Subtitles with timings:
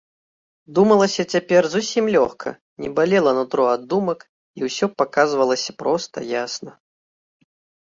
[0.77, 2.49] Думалася цяпер зусім лёгка,
[2.85, 4.19] не балела нутро ад думак,
[4.61, 6.71] і ўсё паказвалася проста, ясна.